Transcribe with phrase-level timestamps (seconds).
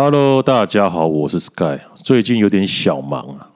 [0.00, 1.76] Hello，大家好，我是 Sky。
[1.96, 3.50] 最近有点小忙啊，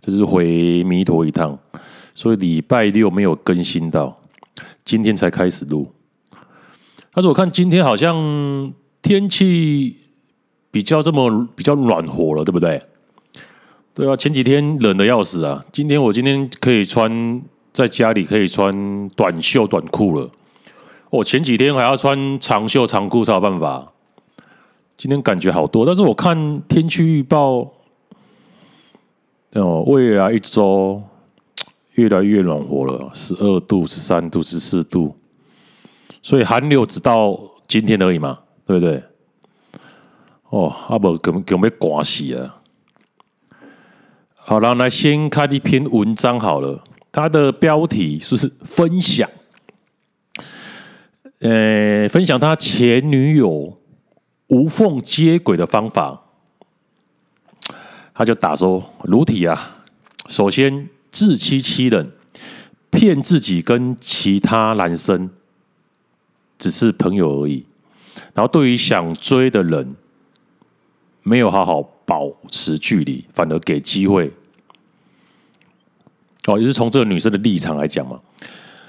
[0.00, 1.58] 就是回弥陀一趟，
[2.14, 4.16] 所以礼拜六没有更新到，
[4.84, 5.90] 今天才开始录。
[7.12, 8.72] 但是我看今天好像
[9.02, 9.96] 天气
[10.70, 12.80] 比较这么比较暖和了，对不对？
[13.92, 20.30] 对啊，前几天冷的要死啊，今天我今天可以穿在家里可以穿短袖短裤了。
[21.10, 23.91] 我前几天还要穿长袖长裤才有办法。
[25.02, 27.68] 今天感觉好多，但是我看天气预报，
[29.54, 31.02] 哦，未来一周
[31.94, 35.16] 越来越暖和了，十二度、十三度、十四度，
[36.22, 39.02] 所以寒流只到今天而已嘛，对不对？
[40.50, 42.60] 哦，阿伯根根本刮死啊！
[44.36, 49.28] 好了，来先看一篇文章好了，它的标题是分享，
[51.40, 53.76] 呃，分享他前女友。
[54.52, 56.24] 无缝接轨的方法，
[58.12, 59.78] 他就打说：如体啊，
[60.28, 62.12] 首先自欺欺人，
[62.90, 65.30] 骗自己跟其他男生
[66.58, 67.64] 只是朋友而已。
[68.34, 69.96] 然后对于想追的人，
[71.22, 74.30] 没有好好保持距离，反而给机会。
[76.44, 78.20] 哦，也是从这个女生的立场来讲嘛，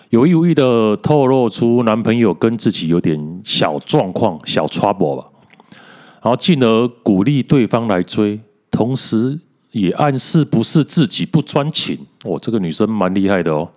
[0.09, 5.29] 有意无意的透露出男朋友跟自己有点小状况、小 trouble 吧。
[6.23, 8.39] 然后进而鼓励对方来追，
[8.71, 9.37] 同时
[9.71, 11.97] 也暗示不是自己不专情。
[12.23, 13.69] 哦，这个女生蛮厉害的哦。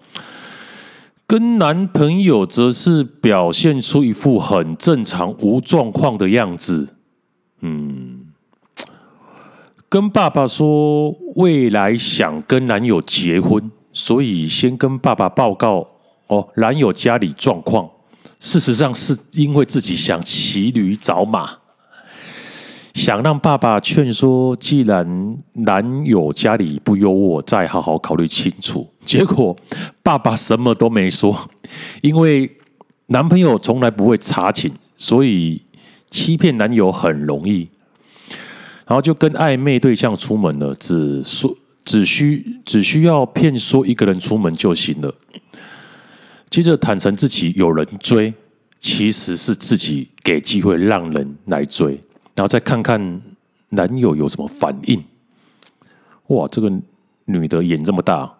[1.26, 6.94] 跟男朋友则是表现出一副很正常、无状况的样子。
[7.62, 8.26] 嗯，
[9.88, 15.88] 跟爸爸说未来想跟男友结婚，所以先跟爸爸报告
[16.28, 17.90] 哦，男友家里状况。
[18.38, 21.50] 事实上是因为自己想骑驴找马。
[22.96, 28.88] 想让爸爸劝说，既然男友家里不优渥，再好好考虑清楚。
[29.04, 29.54] 结果
[30.02, 31.50] 爸爸什么都没说，
[32.00, 32.50] 因为
[33.08, 35.62] 男朋友从来不会查寝，所以
[36.08, 37.68] 欺骗男友很容易。
[38.86, 45.14] 然后就跟暧昧对象出门了，只说只需只需要骗说一个人出门就行了。
[46.48, 48.32] 接着坦诚自己有人追，
[48.78, 52.00] 其实是自己给机会让人来追。
[52.36, 53.20] 然后再看看
[53.70, 55.02] 男友有什么反应。
[56.28, 56.70] 哇，这个
[57.24, 58.32] 女的眼这么大。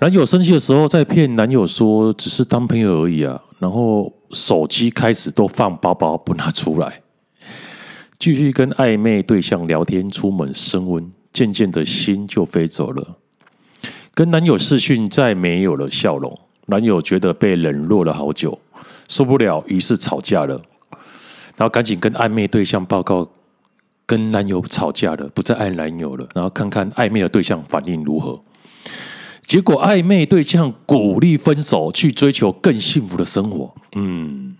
[0.00, 3.40] 男友生气的时候，在骗男友说只是当朋友而已啊。
[3.60, 7.00] 然后手机开始都放包包不拿出来，
[8.18, 13.16] 继续跟暧昧对象聊天，出门升温，渐渐的心就飞走了。
[14.12, 18.58] 跟男友视讯再没有了笑容，男友觉得被冷落了好久，
[19.08, 20.60] 受不了，于是吵架了。
[21.56, 23.28] 然后赶紧跟暧昧对象报告，
[24.06, 26.28] 跟男友吵架了，不再爱男友了。
[26.34, 28.40] 然后看看暧昧的对象反应如何。
[29.46, 33.74] 结果暧昧对象鼓励分手，去追求更幸福的生活。
[33.94, 34.56] 嗯，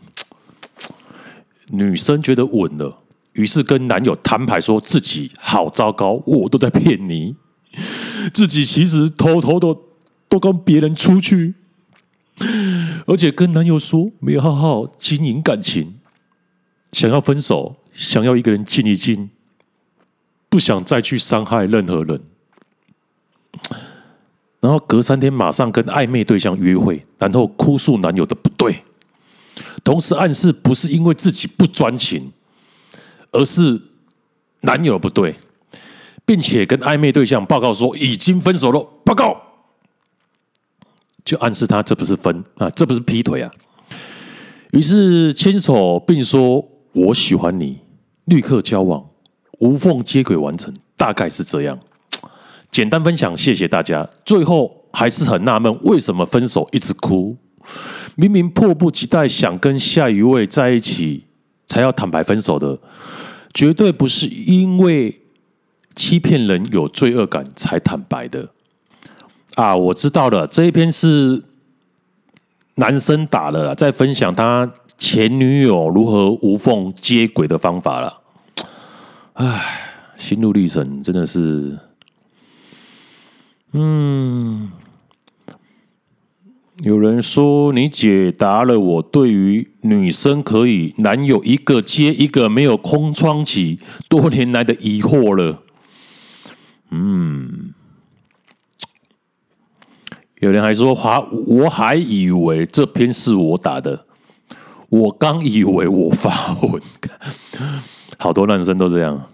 [1.69, 2.99] 女生觉得稳了，
[3.33, 7.35] 于是跟男友摊牌，说自己好糟糕，我都在骗你，
[8.33, 9.75] 自己其实偷偷的
[10.29, 11.55] 都跟别人出去，
[13.07, 15.95] 而且跟男友说没有好好经营感情。
[16.95, 19.29] 想要分手，想要一个人静一静，
[20.49, 22.21] 不想再去伤害任何人。
[24.61, 28.81] 然后隔三天马上跟暧昧对象约会，然后哭诉男友的不对，
[29.83, 32.33] 同时暗示不是因为自己不专情，
[33.33, 33.83] 而是
[34.61, 35.35] 男友不对，
[36.25, 38.81] 并且跟暧昧对象报告说已经分手了。
[39.05, 39.37] 报告，
[41.25, 43.51] 就暗示他这不是分啊，这不是劈腿啊。
[44.71, 46.71] 于是牵手并说。
[46.95, 47.81] 我喜欢你，
[48.27, 49.05] 立刻交往，
[49.59, 51.79] 无缝接轨完成，大概是这样。
[52.71, 54.09] 简单分享，谢谢大家。
[54.25, 57.37] 最后还是很纳闷，为什么分手一直哭？
[58.15, 61.25] 明明迫不及待想跟下一位在一起，
[61.67, 62.79] 才要坦白分手的，
[63.53, 65.21] 绝对不是因为
[65.97, 68.51] 欺骗人有罪恶感才坦白的。
[69.57, 71.43] 啊，我知道了，这一篇是
[72.77, 74.73] 男生打了，在分享他。
[74.97, 78.23] 前女友如何无缝接轨的方法了？
[79.35, 81.79] 唉，心路历程真的是，
[83.73, 84.71] 嗯，
[86.83, 95.63] 有人说你解答了我对于女生可以男友一个接一个没有空窗期多年来的疑惑了。
[96.91, 97.75] 嗯，
[100.39, 104.07] 有人还说还我还以为这篇是我打的。
[104.95, 106.81] 我刚以为我发文，
[108.17, 109.29] 好多男生都这样。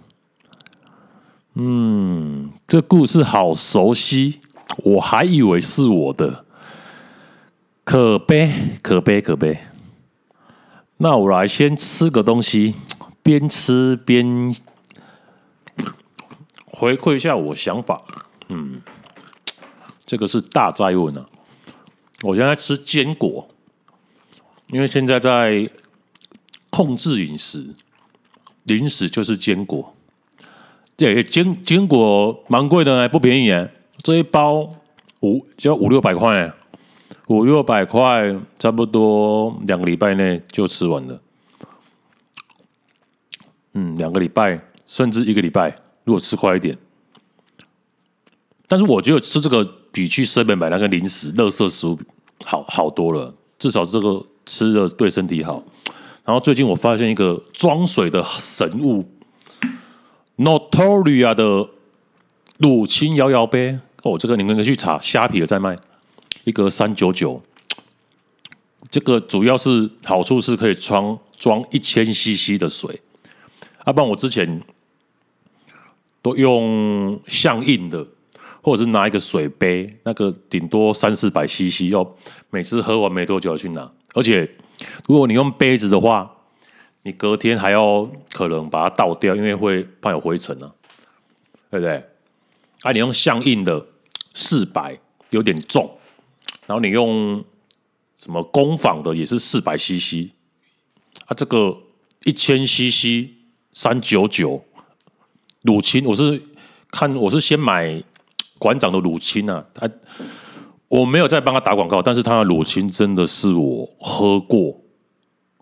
[1.53, 4.41] 嗯，这故事好熟悉，
[4.79, 6.47] 我还以为是我的，
[7.85, 9.59] 可悲可悲可悲。
[10.97, 12.75] 那我来先吃个东西，
[13.23, 14.57] 边吃边
[16.65, 18.01] 回馈一下我想法。
[18.49, 18.81] 嗯，
[20.07, 21.27] 这个是大灾问啊！
[22.23, 23.47] 我现在吃坚果，
[24.73, 25.69] 因为现在在
[26.71, 27.75] 控制饮食，
[28.65, 29.95] 零食就是坚果。
[30.97, 33.69] 对，坚坚果蛮贵的，不便宜。
[34.03, 34.71] 这一包
[35.21, 36.53] 五就要五六百块，
[37.29, 41.21] 五六百块，差不多两个礼拜内就吃完了。
[43.75, 45.75] 嗯，两个礼拜甚至一个礼拜，
[46.05, 46.77] 如果吃快一点。
[48.69, 51.99] 但是我觉得吃这个比去 seven 买那个零食、垃圾食物
[52.45, 55.63] 好好多了，至少这个吃的对身体好。
[56.25, 59.09] 然后最近我发现一个装水的神物
[60.39, 61.69] ，Notoria 的
[62.59, 65.79] 乳清摇摇杯哦，这个你们可以去查，虾皮的在卖，
[66.45, 67.41] 一个三九九。
[68.91, 73.01] 这个主要是好处是可以装装一千 CC 的水，
[73.87, 74.63] 要不然我之前
[76.23, 78.07] 都用象印的。
[78.63, 82.17] 或者是拿一个水杯，那个顶多三四百 CC，要
[82.51, 83.91] 每次喝完没多久去拿。
[84.15, 84.49] 而且
[85.07, 86.31] 如果你用杯子的话，
[87.03, 90.71] 你隔天还要可能把它倒掉，因为会怕有灰尘啊，
[91.71, 92.01] 对不对？
[92.83, 93.87] 啊，你用象印的
[94.35, 94.99] 四百
[95.31, 95.99] 有点重，
[96.67, 97.43] 然后你用
[98.19, 100.29] 什么工坊的也是四百 CC，
[101.27, 101.79] 啊，这个
[102.25, 103.31] 一千 CC
[103.73, 104.63] 三九九
[105.63, 106.43] 乳清，我是
[106.91, 108.03] 看我是先买。
[108.61, 109.91] 馆长的乳清啊，他
[110.87, 114.77] 我没有在帮他打广告，但是他的乳清真的是我喝过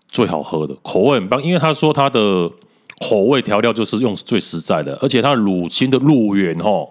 [0.09, 1.41] 最好喝的，口味很棒。
[1.41, 2.51] 因为他说他的
[2.99, 6.87] 口味调料就是用最实在的，而且他的乳清的乳源哦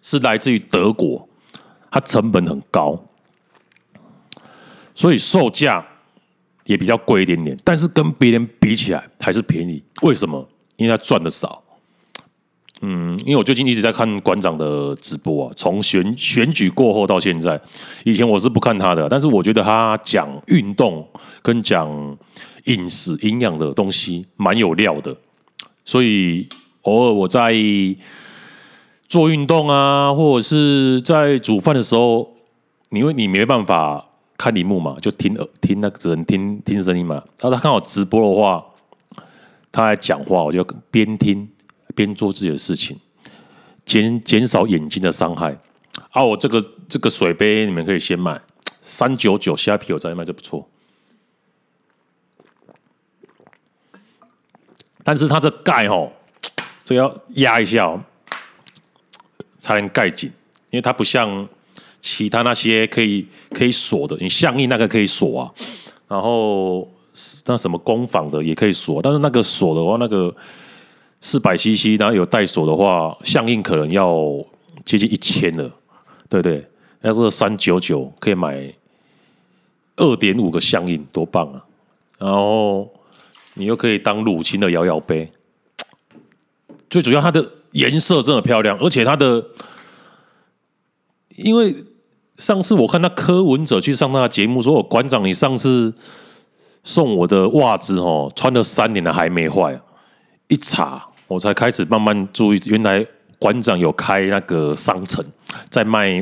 [0.00, 1.28] 是来自于德国，
[1.90, 2.98] 它成本很高，
[4.94, 5.86] 所以售价
[6.64, 7.54] 也比较贵一点点。
[7.62, 10.48] 但是跟别人比起来还是便宜，为什么？
[10.76, 11.62] 因为他赚的少。
[12.82, 17.60] 嗯，因为我最近一直在看馆长的直播啊，从选选举过后到现在，
[18.04, 21.06] 以前我是不看他的，但是我觉得他讲运动
[21.42, 22.16] 跟讲
[22.64, 25.14] 饮食营养的东西蛮有料的，
[25.84, 26.48] 所以
[26.82, 27.54] 偶尔我在
[29.06, 32.34] 做运动啊，或者是在煮饭的时候，
[32.90, 34.06] 因为你没办法
[34.38, 38.64] 看萤幕嘛，就听听那个只能听听声音嘛，然后他看我直播的话，
[39.70, 41.46] 他在讲话，我就边听。
[42.04, 42.98] 边做自己的事情，
[43.84, 45.56] 减减少眼睛的伤害。
[46.10, 48.40] 啊，我这个这个水杯你们可以先买，
[48.82, 50.68] 三九九虾皮有在卖，这不错。
[55.04, 56.10] 但是它这盖哦，
[56.84, 58.02] 这要压一下哦，
[59.58, 60.30] 才能盖紧，
[60.70, 61.48] 因为它不像
[62.00, 65.52] 其他那些可以可以锁的，你象印那个可以锁啊，
[66.08, 66.90] 然后
[67.44, 70.34] 那什么工坊的也可以锁，但是那个锁的话，那个。
[71.20, 74.18] 四百 CC，然后有带锁的话，相印可能要
[74.84, 75.70] 接近一千了，
[76.28, 76.66] 对不对？
[77.02, 78.72] 要是三九九可以买
[79.96, 81.64] 二点五个相印，多棒啊！
[82.18, 82.90] 然后
[83.54, 85.30] 你又可以当乳清的摇摇杯，
[86.88, 89.44] 最主要它的颜色真的漂亮，而且它的，
[91.36, 91.74] 因为
[92.36, 95.94] 上次我看那柯文哲去上那个节目，说我馆长，你上次
[96.82, 99.78] 送我的袜子哦，穿了三年了还没坏，
[100.48, 101.09] 一查。
[101.30, 103.06] 我才开始慢慢注意，原来
[103.38, 105.24] 馆长有开那个商城，
[105.68, 106.20] 在卖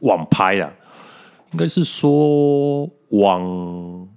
[0.00, 0.68] 网拍啊，
[1.52, 4.08] 应该是说网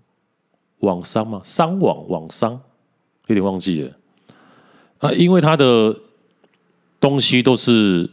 [0.79, 2.59] 网商嘛，商网网商，
[3.27, 3.91] 有点忘记了。
[4.97, 5.95] 啊，因为他的
[6.99, 8.09] 东西都是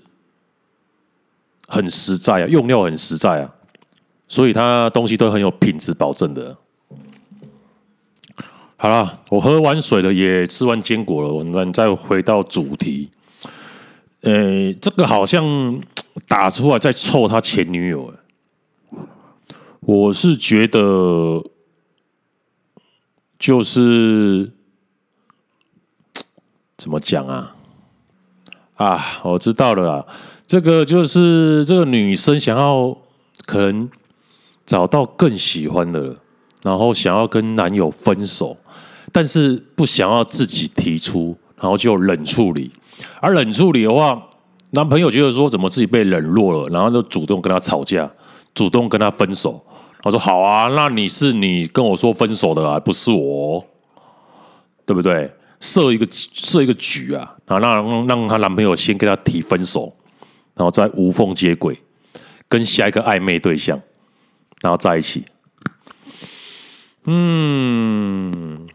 [1.67, 3.55] 很实在啊，用料很实在啊，
[4.29, 6.55] 所以他东西都很有品质保证的。
[8.83, 13.09] 好了，我喝完水了，也吃完坚果了，我们再回到主题。
[14.23, 15.81] 呃，这个好像
[16.27, 18.13] 打出来在臭他前女友，
[19.79, 21.45] 我是觉得
[23.39, 24.51] 就是
[26.77, 27.55] 怎么讲啊？
[28.75, 30.07] 啊，我知道了啦，
[30.45, 32.99] 这个就是这个女生想要
[33.47, 33.89] 可能
[34.67, 36.17] 找到更喜欢的，
[36.63, 38.57] 然后想要跟男友分手。
[39.15, 42.71] 但是不想要自己提出，然后就冷处理。
[43.21, 44.23] 而冷处理的话，
[44.71, 48.11] 男朋友觉得说怎么自己被冷落了，然后就主动跟他吵架，
[48.55, 49.63] 主动跟他分手。
[50.01, 53.65] 他说：“好啊，那你是你跟我说分手的啊，不是我，
[54.87, 59.95] 对不对？”设一个设一个局啊，然后让让她男朋友先跟她提分手，
[60.55, 61.79] 然后再无缝接轨，
[62.49, 63.81] 跟下一个暧昧对象，
[64.61, 65.25] 然后在一起。
[67.05, 68.69] 嗯，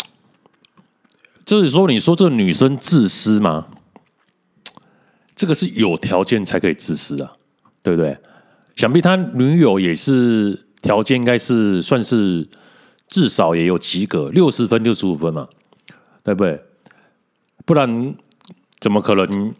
[1.46, 3.68] 就是说，你说这个女生自私吗？
[5.34, 7.32] 这个是有条件才可以自私啊，
[7.84, 8.18] 对不对？
[8.76, 12.50] 想必他女友也是条件，应该是算是
[13.08, 15.48] 至少也有及格，六十分、六十五分嘛，
[16.24, 16.62] 对不对？
[17.66, 18.16] 不然
[18.80, 19.54] 怎么可能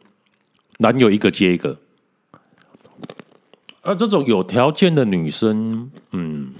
[0.80, 1.80] 男友一个接一个？
[3.82, 6.54] 而这种有条件的女生，嗯。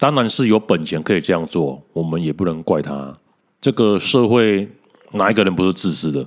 [0.00, 3.14] 当然是有本钱可以这样做，我们也不能怪他。
[3.60, 4.66] 这个社会
[5.12, 6.26] 哪一个人不是自私的？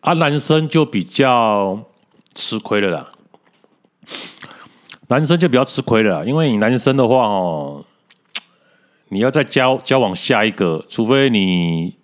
[0.00, 1.86] 啊，男生就比较
[2.34, 3.12] 吃亏了啦。
[5.08, 7.86] 男生就比较吃亏了啦，因为你男生的话哦，
[9.08, 11.96] 你要再交交往下一个，除非你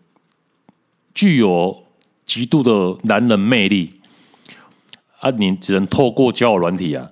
[1.13, 1.85] 具有
[2.25, 3.93] 极度的男人魅力，
[5.19, 7.11] 啊，你只能透过交友软体啊。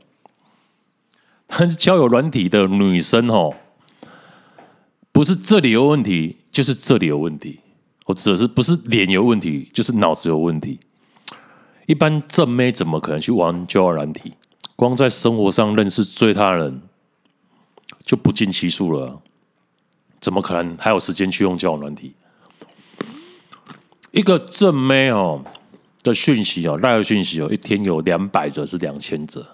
[1.49, 3.57] 但是交友软体的女生哦，
[5.11, 7.61] 不是这里有问题，就是这里有问题。
[8.07, 10.79] 我指的是不是脸有问题，就是脑子有问题。
[11.87, 14.35] 一般正妹怎么可能去玩交友软体？
[14.77, 16.83] 光在生活上认识追她的人
[18.05, 19.21] 就不计其数了，
[20.21, 22.15] 怎么可能还有时间去用交友软体？
[24.13, 25.45] 一个正妹哦
[26.03, 29.47] 的讯息哦，赖的讯息哦，一天有两百则是两千则。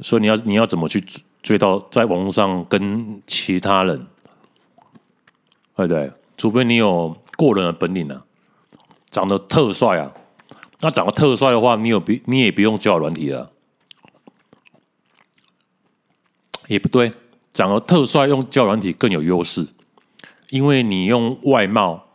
[0.00, 1.04] 所以你要你要怎么去
[1.42, 4.06] 追到在网络上跟其他人，
[5.76, 6.12] 对不对？
[6.36, 8.24] 除非你有过人的本领啊，
[9.10, 10.12] 长得特帅啊。
[10.80, 13.52] 那长得特帅的话，你有比你也不用交软体了，
[16.66, 17.12] 也不对。
[17.52, 19.66] 长得特帅用交软体更有优势，
[20.48, 22.08] 因为你用外貌，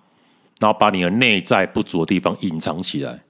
[0.60, 3.24] 然后把你的内在不足的地方隐藏起来，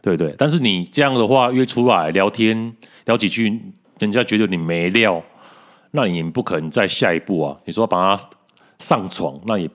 [0.00, 0.34] 对不对？
[0.38, 2.74] 但是你这样的话约出来聊天
[3.04, 3.60] 聊几句。
[3.98, 5.22] 人家觉得你没料，
[5.90, 7.56] 那你不可能再下一步啊！
[7.64, 8.22] 你说把他
[8.78, 9.68] 上床，那也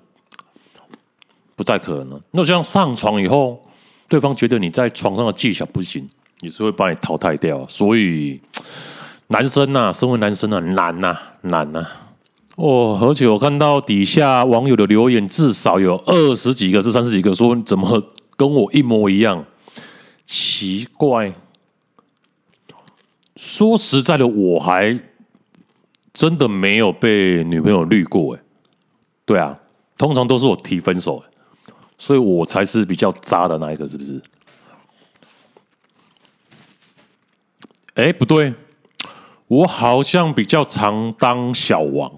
[1.55, 2.21] 不太可能。
[2.31, 3.61] 那这样上床以后，
[4.07, 6.07] 对方觉得你在床上的技巧不行，
[6.41, 7.67] 也是会把你淘汰掉。
[7.67, 8.39] 所以
[9.27, 11.85] 男生呐、身为男生啊，难呐、难呐、
[12.55, 18.01] 哦，而且我看到底下网友的留言，至少有二十几个，是三十几个，说怎么
[18.37, 19.43] 跟我一模一样？
[20.25, 21.33] 奇怪。
[23.45, 24.97] 说实在的，我还
[26.13, 28.41] 真的没有被女朋友绿过哎。
[29.25, 29.53] 对啊，
[29.97, 31.21] 通常都是我提分手，
[31.97, 34.21] 所以我才是比较渣的那一个，是不是？
[37.95, 38.53] 哎，不对，
[39.47, 42.09] 我好像比较常当小王。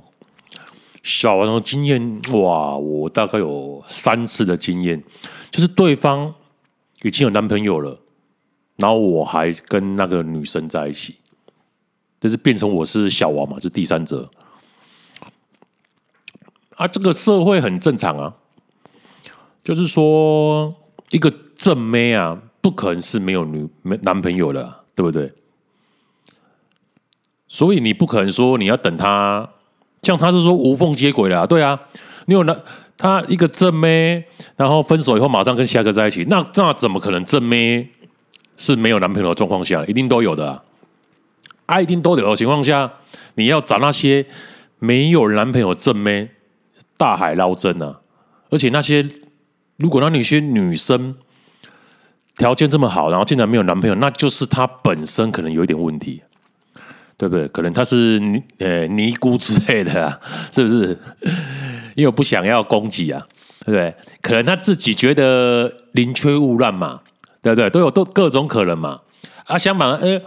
[1.01, 5.03] 小王的经验哇，我大概有三次的经验，
[5.50, 6.36] 就是对方
[7.01, 8.00] 已经有男朋友了。
[8.77, 11.15] 然后我还跟那个女生在一起，
[12.20, 14.29] 就是变成我是小王嘛，是第三者。
[16.75, 18.34] 啊，这个社会很正常啊，
[19.63, 20.75] 就是说
[21.12, 25.32] 一个正妹啊，不可能是没有女没男朋友的，对不对？
[27.48, 29.50] 所以你不可能说你要等他，
[30.01, 31.79] 像他是说无缝接轨的，啊对啊，
[32.25, 32.53] 你有那
[32.98, 34.25] 他一个正妹，
[34.58, 37.89] 然后分手以后马上跟下个在一起，那那怎么可能正妹？
[38.57, 40.63] 是没有男朋友的状况下，一定都有的啊，
[41.65, 41.81] 啊！
[41.81, 42.91] 一定都有的情况下，
[43.35, 44.25] 你要找那些
[44.79, 46.29] 没有男朋友正妹，
[46.95, 48.00] 大海捞针啊！
[48.50, 49.05] 而且那些
[49.77, 51.15] 如果那那些女生
[52.38, 56.21] 条件这么好，然后竟然没有男朋友，那就是她本身可能有一点问题，
[57.17, 57.47] 对不对？
[57.50, 58.21] 可能她是
[58.59, 60.19] 呃尼姑之类的啊，
[60.51, 60.97] 是不是？
[61.95, 63.25] 因为不想要攻击啊，
[63.65, 63.93] 对不对？
[64.21, 67.01] 可能她自己觉得宁缺毋滥嘛。
[67.45, 67.69] 对不对？
[67.69, 68.99] 都有都各种可能嘛。
[69.43, 70.19] 啊，相反，哎，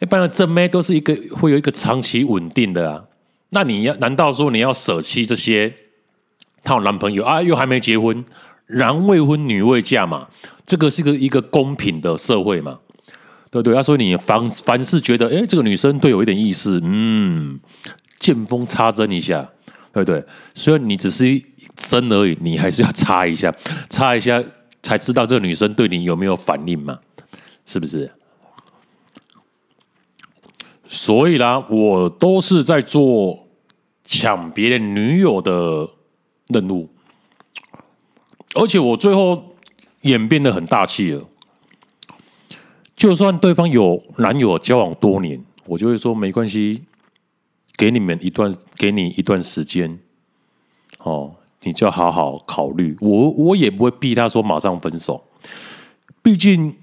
[0.00, 3.02] 一般的正妹都是一个会有一个长期稳定的啊。
[3.50, 5.74] 那你要难道说你要舍弃这些？
[6.62, 8.22] 她有男朋友啊，又还没结婚，
[8.66, 10.28] 男未婚女未嫁嘛。
[10.66, 12.80] 这个是个一个公平的社会嘛？
[13.50, 13.74] 对不对？
[13.74, 17.58] 他说你凡凡事觉得，哎，这个女生对我有点意思，嗯，
[18.18, 19.48] 见缝插针一下，
[19.94, 20.22] 对不对？
[20.54, 21.42] 虽然你只是一
[21.74, 23.54] 针而已，你还是要插一下，
[23.88, 24.44] 插一下。
[24.88, 26.98] 才知道这个女生对你有没有反应嘛？
[27.66, 28.10] 是不是？
[30.88, 33.46] 所以啦，我都是在做
[34.02, 35.90] 抢别人女友的
[36.46, 36.88] 任务，
[38.54, 39.54] 而且我最后
[40.00, 41.22] 演变得很大气了。
[42.96, 46.84] 就算对方有男友交往多年，我就会说没关系，
[47.76, 50.00] 给你们一段，给你一段时间，
[51.00, 52.96] 哦，你就好好考虑。
[53.00, 55.24] 我我也不会逼他说马上分手，
[56.22, 56.76] 毕竟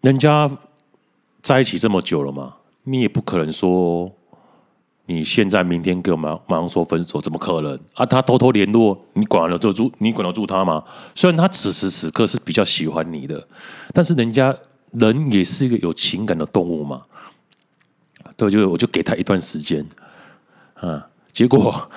[0.00, 0.50] 人家
[1.42, 4.10] 在一起这么久了嘛，你也不可能说
[5.06, 8.06] 你现在明天给我马马上说分手，怎么可能啊？
[8.06, 9.90] 他偷偷联络，你管得住？
[9.98, 10.84] 你管得住他吗？
[11.14, 13.48] 虽然他此时此刻是比较喜欢你的，
[13.92, 14.56] 但是人家
[14.92, 17.02] 人也是一个有情感的动物嘛。
[18.36, 19.84] 对，就我就给他一段时间，
[20.74, 21.90] 啊，结果。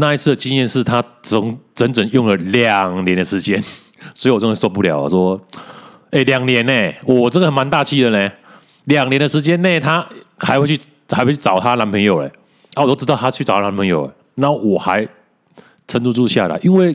[0.00, 3.60] 那一次的经验是他整整整用了两年的时间，
[4.14, 5.40] 所以我真的受不了，说
[6.12, 6.94] ：“哎，两年呢？
[7.04, 8.32] 我这个蛮大气的呢。
[8.84, 10.06] 两年的时间内，他
[10.38, 10.78] 还会去
[11.10, 12.30] 还会去找她男朋友嘞。
[12.74, 15.06] 啊，我都知道她去找她男朋友，那我还
[15.88, 16.94] 撑住住下来，因为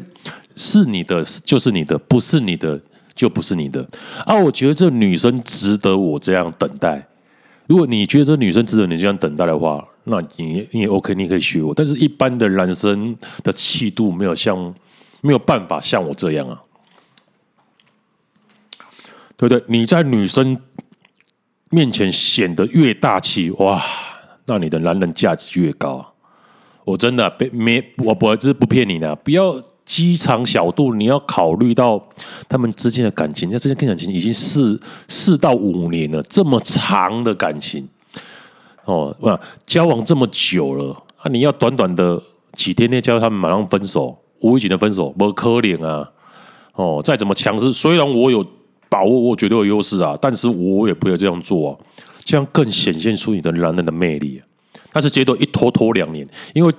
[0.55, 2.79] 是你的就是你的，不是你的
[3.13, 3.85] 就不是你的。
[4.25, 7.05] 啊，我觉得这女生值得我这样等待。
[7.67, 14.73] 如果你觉得这女生值得你这样等待的话。”那你你也 OK，你可以学我，但是一般的男生的气度没有像
[15.21, 16.61] 没有办法像我这样啊，
[19.37, 19.63] 对不对？
[19.67, 20.59] 你在女生
[21.69, 23.81] 面前显得越大气，哇，
[24.45, 26.13] 那你的男人价值越高。
[26.85, 32.09] 我真的没没，我不是不骗你的，不要鸡肠小肚，你要考虑到
[32.49, 37.87] 他们之间的感情，像之间感情已经四四到五年了，这么长的感情。
[38.85, 41.29] 哦，哇，交往这么久了啊！
[41.29, 42.21] 你要短短的
[42.53, 46.11] 几天内叫他们马上分手，无预警的分手，不可怜啊！
[46.73, 48.45] 哦，再怎么强势，虽然我有
[48.89, 51.77] 把握，我绝对有优势啊，但是我也不会这样做啊，
[52.19, 54.41] 这样更显现出你的男人的魅力。
[54.91, 56.73] 但是结果一拖拖两年，因为。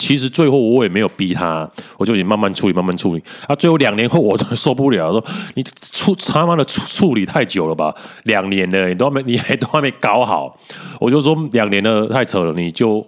[0.00, 3.22] 其实最后我也没有逼他，我就已经慢慢处理，慢慢处理。
[3.46, 5.22] 啊，最后两年后我真受不了，说
[5.54, 7.94] 你处他妈的处处理太久了吧？
[8.24, 10.58] 两年了，你都还没，你还都还没搞好。
[10.98, 13.06] 我就说两年了，太扯了，你就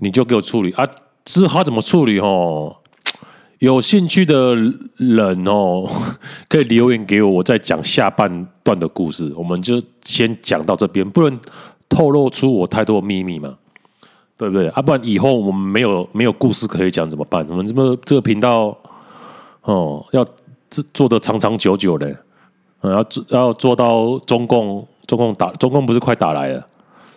[0.00, 0.86] 你就给我处理啊！
[1.24, 2.18] 之后怎么处理？
[2.18, 2.76] 哦，
[3.60, 4.54] 有兴趣的
[4.98, 5.88] 人哦，
[6.50, 9.32] 可以留言给我，我再讲下半段的故事。
[9.34, 11.40] 我们就先讲到这边，不能
[11.88, 13.56] 透露出我太多秘密嘛。
[14.36, 14.68] 对不对？
[14.70, 17.46] 啊，不然以后我们没有没有故事可以讲怎么办？
[17.48, 18.76] 我们这么这个频道
[19.62, 20.24] 哦，要
[20.68, 22.08] 做做的长长久久的，
[22.80, 26.66] 嗯，要做要做到中共中共打中共不是快打来了，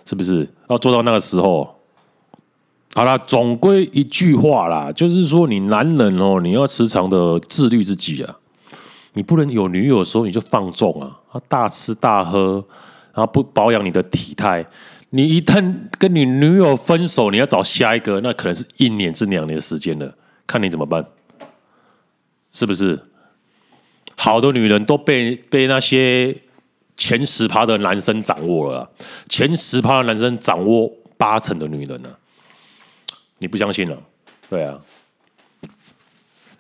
[0.06, 0.48] 是不是？
[0.70, 1.68] 要做到那个时候，
[2.94, 8.36] 好啦，总归一句话啦，就是说你男人哦，你要时常的自律自己啊，
[9.14, 12.64] 你不能有女友的时候你就放纵啊，啊，大吃大喝，
[13.14, 14.64] 然后不保养你的体态。
[15.10, 21.06] 你一旦跟你女友分手，你要找下一个，那可能是一年至两年的时间了，看你怎么办，
[22.52, 23.02] 是不是？
[24.16, 26.36] 好的女人都被被那些
[26.98, 28.90] 前十趴的男生掌握了，
[29.30, 32.10] 前十趴的男生掌握八成的女人呢？
[33.38, 34.02] 你不相信了？
[34.50, 34.82] 对啊，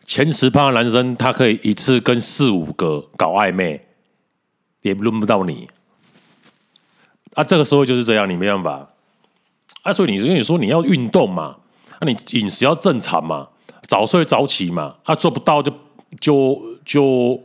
[0.05, 3.87] 前十趴的男生他可以一次跟四五个搞暧昧，
[4.83, 5.67] 也轮不到你。
[7.37, 8.89] 啊，这个时候就是这样，你没办法。
[9.83, 11.55] 啊，所以你跟你说你要运动嘛，
[11.99, 13.47] 啊，你饮食要正常嘛，
[13.87, 14.95] 早睡早起嘛。
[15.03, 15.71] 啊，做不到就
[16.19, 17.43] 就就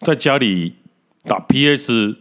[0.00, 0.74] 在家里
[1.22, 2.16] 打 PS，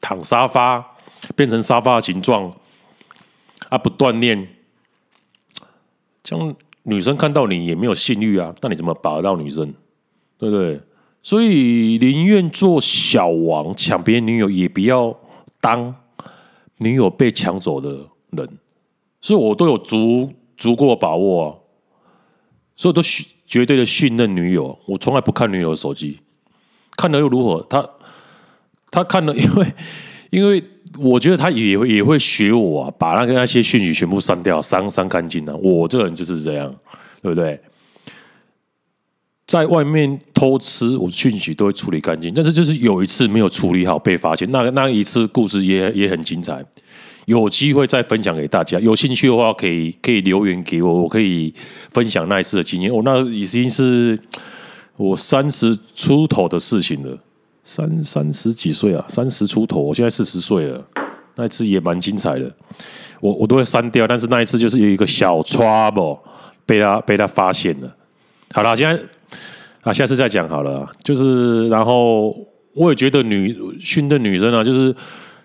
[0.00, 0.94] 躺沙发
[1.34, 2.54] 变成沙发形状。
[3.70, 4.48] 啊，不锻炼，
[6.22, 8.54] 这样女生看到你也没有性欲啊。
[8.62, 9.74] 那你怎么把得到女生？
[10.38, 10.80] 对不对？
[11.22, 15.14] 所以宁愿做小王，抢别人女友，也不要
[15.60, 15.94] 当
[16.78, 18.48] 女友被抢走的人。
[19.20, 21.48] 所以我都有足足够的把握啊，
[22.76, 23.02] 所以都
[23.46, 24.78] 绝对的信任女友。
[24.86, 26.20] 我从来不看女友手机，
[26.96, 27.60] 看了又如何？
[27.68, 27.90] 他
[28.90, 29.66] 他看了，因为
[30.30, 30.62] 因为
[30.98, 35.54] 我觉得他也也会学我啊，把那个那些讯息全部删掉，删删干净了。
[35.56, 36.72] 我这个人就是这样，
[37.20, 37.60] 对不对？
[39.48, 42.30] 在外面偷吃，我讯息都会处理干净。
[42.34, 44.46] 但是就是有一次没有处理好，被发现。
[44.52, 46.62] 那那一次故事也也很精彩，
[47.24, 48.78] 有机会再分享给大家。
[48.78, 51.54] 有兴趣的话，可以可以留言给我，我可以
[51.88, 52.92] 分享那一次的经验。
[52.92, 54.20] 我、哦、那已经是
[54.98, 57.18] 我三十出头的事情了，
[57.64, 60.86] 三三十几岁啊，三十出头，我现在四十岁了。
[61.36, 62.54] 那一次也蛮精彩的，
[63.22, 64.06] 我我都会删掉。
[64.06, 66.18] 但是那一次就是有一个小 trouble
[66.66, 67.96] 被他被他发现了。
[68.52, 69.02] 好了，现在。
[69.88, 70.86] 啊，下次再讲好了。
[71.02, 72.36] 就是，然后
[72.74, 74.94] 我也觉得女训的女生啊，就是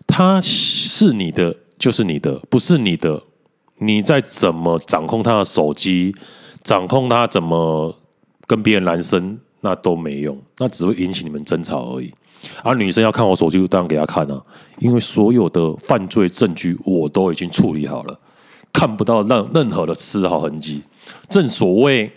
[0.05, 3.23] 她是你的，就是你的，不是你的，
[3.77, 6.13] 你再怎么掌控她的手机，
[6.61, 7.97] 掌控她怎么
[8.45, 12.13] 跟别人男生，那都没用，那只会引起你们争吵而已。
[12.63, 14.41] 而女生要看我手机，当然给她看啊，
[14.79, 18.19] 因为所有的犯罪证据我都已经处理好了，
[18.73, 20.81] 看不到任任何的丝毫痕迹。
[21.29, 22.11] 正所谓，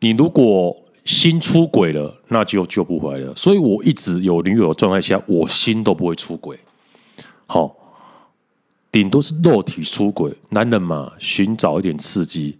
[0.00, 3.34] 你如果心出轨了，那就救不回来了。
[3.34, 6.58] 所以我一直有女友的状态下，我心都不会出轨。
[7.46, 7.74] 好，
[8.92, 10.32] 顶多是肉体出轨。
[10.50, 12.56] 男人嘛，寻找一点刺激。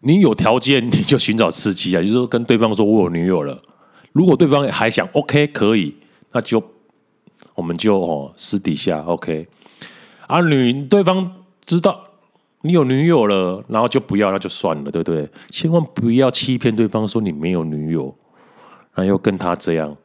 [0.00, 2.00] 你有条件，你就寻找刺激啊！
[2.00, 3.62] 就是说，跟对方说我有女友了。
[4.12, 5.94] 如果对方还想 OK 可以，
[6.32, 6.62] 那就
[7.54, 9.46] 我们就哦私底下 OK。
[10.26, 12.02] 啊，女对方知道
[12.62, 15.28] 你有女友了，然后就不要，那就算了，对不对？
[15.50, 18.16] 千万不要欺骗对方说你没有女友，
[18.94, 19.96] 然后又跟他这样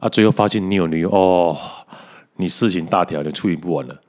[0.00, 1.56] 啊，最后发现你有女友哦，
[2.36, 4.00] 你事情大条，你处理不完了，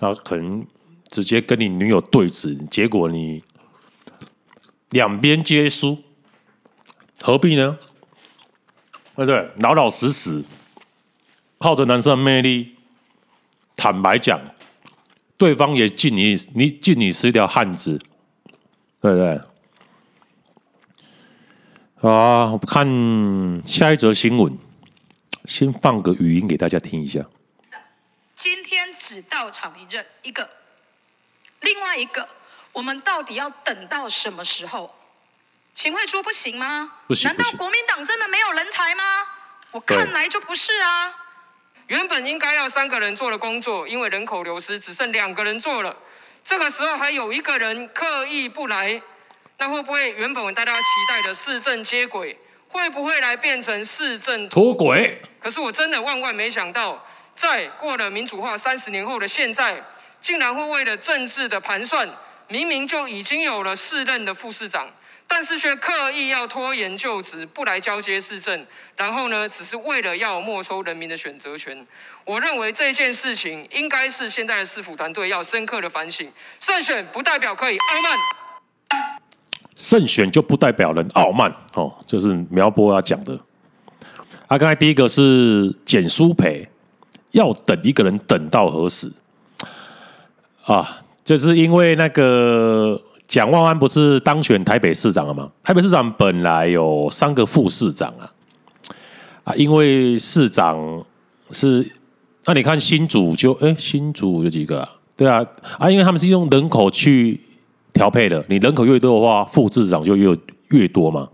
[0.00, 0.66] 那可能
[1.08, 3.42] 直接跟你女友对峙，结果你。
[4.92, 5.98] 两边皆输，
[7.20, 7.76] 何必呢？
[9.14, 9.50] 对不对？
[9.60, 10.42] 老老实实，
[11.58, 12.76] 靠着男生的魅力，
[13.76, 14.40] 坦白讲，
[15.38, 17.96] 对方也敬你，你敬你是一条汉子，
[19.00, 19.40] 对不对？
[22.02, 22.86] 啊，我看
[23.64, 24.58] 下一则新闻，
[25.44, 27.24] 先放个语音给大家听一下。
[28.34, 30.50] 今天只到场一任一个，
[31.60, 32.28] 另外一个。
[32.72, 34.94] 我们到底要等到什么时候？
[35.74, 36.92] 秦惠珠不行吗？
[37.06, 37.28] 不行。
[37.28, 39.02] 难道国民党真的没有人才吗？
[39.70, 41.14] 我看来就不是啊。
[41.88, 45.96] 原本应该要三个人做的工作，因为人口流失，只剩两个人做了。
[46.44, 49.00] 这个时候还有一个人刻意不来，
[49.56, 55.18] 那会不会原本大家期待的市政接轨，会不会来变成市政脱轨？
[55.40, 57.02] 可是我真的万万没想到，
[57.34, 59.82] 在过了民主化三十年后的现在，
[60.20, 62.06] 竟然会为了政治的盘算。
[62.48, 64.90] 明明就已经有了四任的副市长，
[65.30, 71.86] 但是却刻意要拖延就职，不来交接市政，然后呢，只是为了要没收人民的选择权。
[72.24, 76.30] 我认为这件事情应该是现在的市府团队要深刻的反省。
[76.58, 78.18] 胜选不代表可以傲慢，
[79.76, 83.38] 胜选就不代表人傲慢哦，就是苗博雅讲的。
[84.46, 86.66] 啊，刚才第一个是简舒培，
[87.32, 89.12] 要等一个人等到何时
[90.64, 91.02] 啊？
[91.22, 95.50] 就是因为那个蒋万安不是当选台北市长了吗？
[95.62, 98.32] 台北市长本来有三个副市长啊，
[99.44, 101.04] 啊，因为市长
[101.50, 101.86] 是，
[102.46, 104.88] 那你看新竹就哎，新竹有几个啊？
[105.14, 105.44] 对啊，
[105.78, 107.38] 啊，因为他们是用人口去
[107.92, 110.34] 调配的，你人口越多的话，副市长就越
[110.68, 111.28] 越多嘛，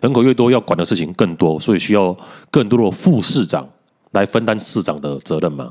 [0.00, 2.16] 人口越多要管的事情更多，所以需要
[2.50, 3.68] 更多的副市长
[4.12, 5.70] 来分担市长的责任嘛。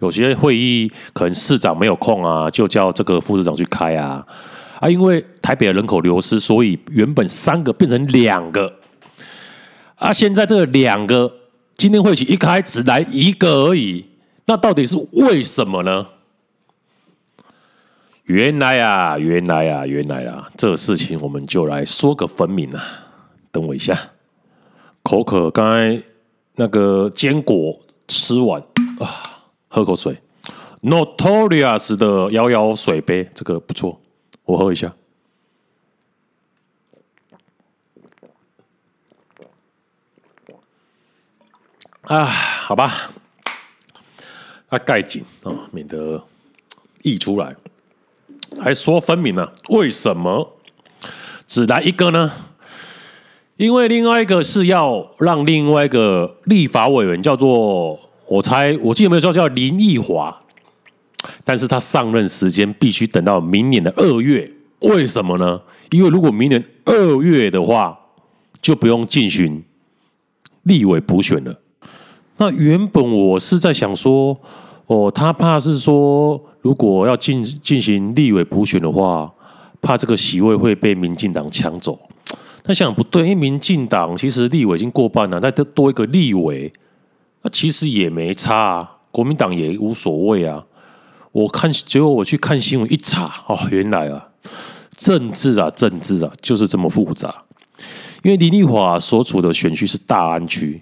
[0.00, 4.26] 有些会议可能市长没有空啊，就叫这个副市长去开啊
[4.82, 4.90] 啊！
[4.90, 8.80] 因为台北的人口流失，所以原本三个变成两个
[9.94, 10.12] 啊。
[10.12, 11.32] 现在这两个
[11.76, 14.04] 今天会期一开只来一个而已，
[14.46, 16.08] 那到底是为什么呢？
[18.24, 22.82] 原来啊，原来啊，原来啊，这个事情我们就来说个分明啊。
[23.52, 23.96] 等我一下，
[25.04, 26.02] 口渴，刚才
[26.56, 28.60] 那个坚果吃完
[28.98, 29.06] 啊。
[29.68, 30.18] 喝口水
[30.82, 34.01] ，Notorious 的摇摇水杯，这个不错，
[34.44, 34.94] 我喝一下。
[42.02, 43.12] 啊，好吧，
[44.68, 46.22] 啊，盖紧啊，免得
[47.02, 47.54] 溢出来。
[48.60, 49.52] 还说分明呢？
[49.68, 50.56] 为什么
[51.46, 52.30] 只来一个呢？
[53.56, 57.98] 因为另外一个是要让另外一个立法委员叫做。
[58.28, 60.41] 我猜，我记得没有说叫林奕华，
[61.44, 64.50] 但是他上任时间必须等到明年的二月，
[64.80, 65.60] 为什么呢？
[65.90, 67.98] 因为如果明年二月的话，
[68.60, 69.62] 就不用进行
[70.62, 71.58] 立委补选了。
[72.36, 74.38] 那原本我是在想说，
[74.86, 79.32] 哦，他怕是说，如果要进进行立委补选的话，
[79.80, 81.98] 怕这个席位会被民进党抢走。
[82.62, 86.72] 但想不对，因为民进党其实立委已经过半了，再多一个立委。
[87.42, 90.64] 那其实也没差啊，国民党也无所谓啊。
[91.32, 94.28] 我看结果我去看新闻一查，哦，原来啊，
[94.96, 97.44] 政治啊，政治啊，就是这么复杂。
[98.22, 100.80] 因为林丽华所处的选区是大安区，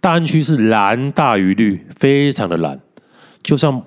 [0.00, 2.78] 大安区是蓝大于绿，非常的蓝，
[3.42, 3.82] 就像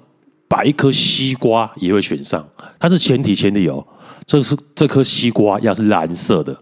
[0.47, 2.47] 摆一颗西瓜也会选上。
[2.79, 3.85] 但是前提前提哦，
[4.25, 6.57] 这是这颗西瓜要是蓝色的，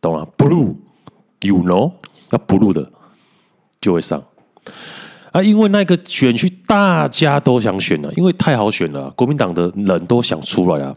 [0.00, 1.92] 懂吗？Blue，you know，
[2.30, 2.90] 要 blue 的
[3.80, 4.22] 就会上。
[5.36, 10.96] 啊，因为那个选区大家都想选了，因为太好选了，国民党的人都想出来啊。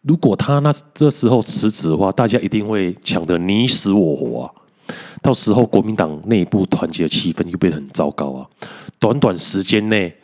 [0.00, 4.48] 如果他那这时候辞职的话，大家一定会抢得你死我活啊。
[5.20, 8.46] 到时候国民党内部团结的气氛就变得很糟糕啊。
[8.98, 10.16] 短短时间内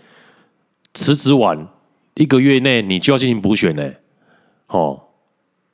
[0.95, 1.69] 辞职完，
[2.15, 3.91] 一个月内你就要进行补选呢？
[4.69, 4.99] 哦，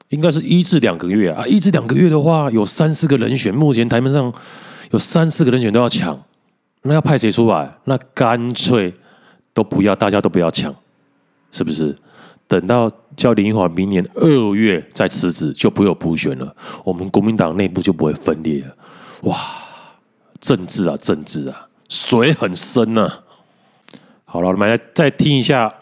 [0.09, 4.35] 应该是一至两个月啊，一至两个月的话，有三四个人选，目前台面上
[4.91, 6.21] 有三四个人选都要抢，
[6.83, 7.73] 那要派谁出来？
[7.85, 8.93] 那干脆
[9.53, 10.75] 都不要，大家都不要抢，
[11.51, 11.97] 是不是？
[12.49, 18.77] 等到叫林华明年二月再辞职，就不会有补选了，我们国民党内部就不会分裂了。
[19.23, 19.37] 哇，
[20.41, 23.23] 政治啊，政治啊，水很深啊。
[24.25, 25.73] 好了，我们来再听一下，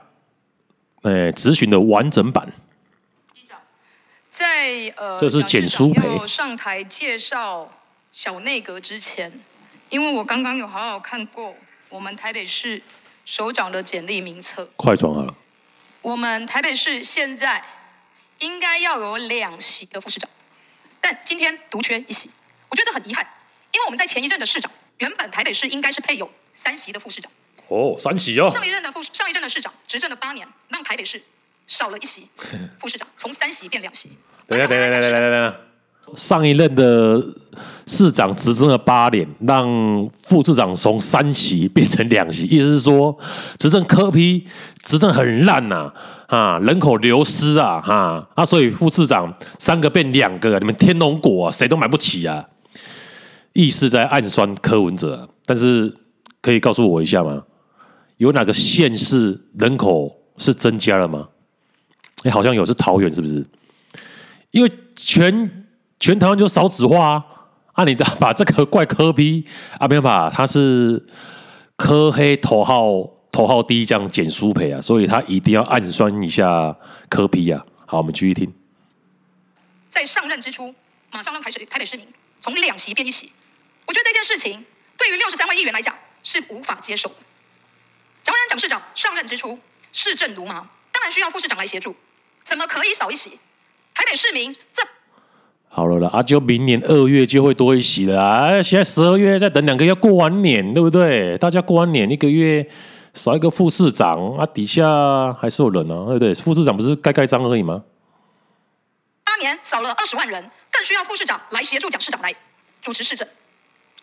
[1.03, 2.53] 诶，咨询的完整版。
[4.31, 7.69] 在呃，这是简书培上台介绍
[8.13, 9.33] 小内阁之前，
[9.91, 11.55] 因为我刚刚有好好看过
[11.89, 12.83] 我们台北市
[13.25, 15.35] 首长的简历名册，快转好了。
[16.03, 17.63] 我们台北市现在
[18.39, 20.29] 应该要有两席的副市长，
[21.01, 22.31] 但今天独缺一席，
[22.69, 23.27] 我觉得这很遗憾，
[23.73, 27.31] 因为我们在前一任的市长，原本台北市应该是配有三席的副市长。
[27.69, 28.49] 哦，三席哦。
[28.49, 31.23] 上一任的副上一任的市长执政了八年，让台北市
[31.67, 32.29] 少了一席
[32.79, 34.11] 副市长，从三席变两席。
[34.47, 37.23] 等下等下等下等下等下，上一任的
[37.89, 39.67] 市长执政了八年，让
[40.23, 43.19] 副市长从三席变成两席，意思是说
[43.59, 44.47] 执政柯批。
[44.85, 45.93] 执政很烂呐、
[46.29, 52.43] 啊，人口流失啊，哈啊，所以副市长三个变两个，你们天龙国啊，谁都买不起啊，
[53.53, 55.95] 意思在暗酸柯文哲，但是
[56.41, 57.43] 可以告诉我一下吗？
[58.17, 61.29] 有哪个县市人口是增加了吗？
[62.25, 63.45] 哎，好像有，是桃园是不是？
[64.53, 65.67] 因为全
[66.01, 67.25] 全台湾就少子化啊，
[67.79, 69.47] 啊，你 把这个怪柯 P
[69.79, 71.07] 啊，没办法，他是
[71.77, 73.15] 柯黑头号。
[73.31, 76.75] 头号第一将简舒培啊，所以他一定要暗酸一下
[77.11, 77.65] 柯 P 啊。
[77.87, 78.53] 好，我们继续听。
[79.89, 80.75] 在上任之初，
[81.11, 82.09] 马上让台台北市民
[82.41, 83.31] 从两席变一席，
[83.87, 84.65] 我觉得这件事情
[84.97, 87.17] 对于六十三位议员来讲是无法接受的。
[88.23, 89.57] 蒋万安蒋市长上任之初，
[89.93, 91.95] 市政如麻，当然需要副市长来协助，
[92.43, 93.39] 怎么可以少一席？
[93.95, 94.83] 台北市民这。
[95.69, 98.63] 好了啦，啊，就明年二月就会多一席了啊！
[98.63, 101.37] 现在十二月再等两个月过完年，对不对？
[101.39, 102.69] 大家过完年一个月。
[103.15, 106.33] 少一个副市长啊，底下还是有人啊，对不对？
[106.35, 107.83] 副市长不是盖盖章而已吗？
[109.25, 112.33] 八年少了二十万人，更需要副市长来协助蒋市长来
[112.81, 113.27] 主持市政。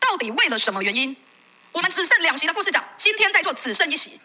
[0.01, 1.15] 到底为了什么原因？
[1.71, 4.19] 我们只剩两席的副市长，今天在座只剩一席。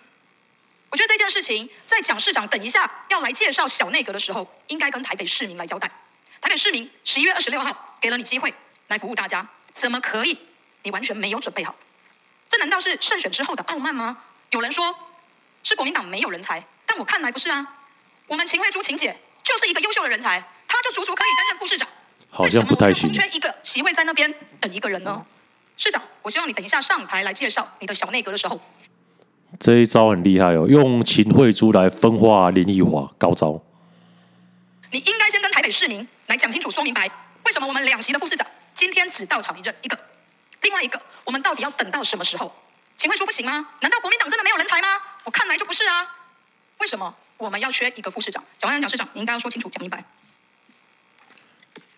[0.91, 5.89] 我觉得这件事情，在蒋市长等一下要来介绍小内阁的时候，应该跟台北市民来交代。
[6.41, 8.53] 台北市民十一月二十六号给了你机会
[8.89, 10.39] 来服务大家，怎么可以？
[10.83, 11.75] 你完全没有准备好？
[12.49, 14.19] 这难道是胜选之后的傲慢吗？
[14.51, 14.95] 有人说
[15.63, 17.77] 是国民党没有人才，但我看来不是啊。
[18.27, 21.87] 我们秦惠珠秦姐就是一个优秀的人才，她就足足可以担任副市长。
[22.31, 23.09] 好像不太行。
[23.09, 25.25] 空缺一个席位在那边等一个人呢？
[25.77, 28.61] 市长，我希望你等一下上台来介绍你的小内阁的时候，
[29.59, 33.61] 这一招很厉害哦，用秦慧珠来分化林奕华，高招。
[34.93, 37.07] 你应该先跟台北市民来讲清楚、说明白，
[37.45, 39.99] 为什么我们两席的副市长今天只到场一任一个，
[40.63, 42.51] 另外一个我们到底要等到什么时候？
[42.97, 43.69] 秦慧珠不行吗？
[43.83, 44.89] 难道国民党真的没有人才吗？
[45.25, 46.17] 我看来就不是啊。
[46.79, 48.43] 为什么我们要缺一个副市长？
[48.57, 50.03] 蒋万安蒋市长，你应该要说清楚、讲明白。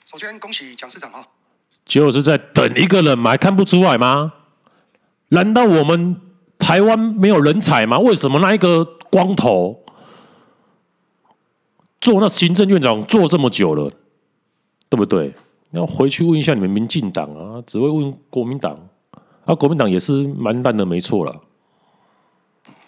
[0.07, 1.25] 首先恭喜蒋市长啊！
[1.87, 3.31] 就是在等一个人吗？
[3.31, 4.33] 还看不出来吗？
[5.29, 6.21] 难道我们
[6.59, 8.01] 台湾没有人才吗？
[8.01, 9.82] 为什么那一个光头
[12.03, 13.89] 做那行政院长做这么久了，
[14.89, 15.33] 对不对？
[15.71, 18.77] 要回去问一下你们民进党啊，只会问国民党。
[19.45, 21.41] 啊，国民党也是蛮烂的，没错了。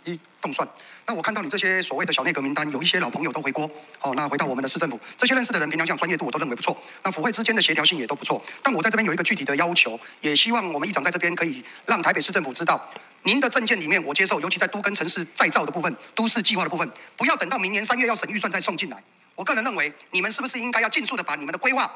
[0.04, 0.68] 一动算，
[1.06, 3.70] 那我看到你这些所谓的小内阁名单，有一些老朋友都回锅。
[3.98, 6.76] 好，那回到我们的市政府，这些认识的人，平常讲专业度，我都认为不错。
[7.04, 8.42] 那府会之间的协调性也都不错。
[8.62, 12.80] 但我在这边有一个具体的要求，也希望我们议长在这边可以让台北市政府知道，
[13.24, 19.02] 您的政见里面我接受，尤其在都更城市再造的部分、都市计划的部分，不要等到明年三月要审预算再送进来。
[19.34, 21.90] 我个人认为，你们是不是应该要尽速的把你们的规划？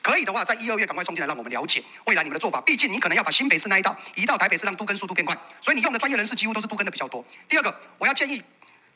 [0.00, 2.60] 可以的话，在一二月赶快送进来，让我们了解未来你们的做法。
[2.62, 5.36] 毕竟你可能要把新北市那一道移到台北市，让都更速度变快。
[5.60, 7.22] 所以你用的专业人士几乎都是都更的比较多。
[7.48, 8.42] 第二个，我要建议